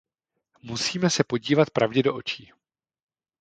[0.63, 2.51] Musíme se podívat pravdě do očí.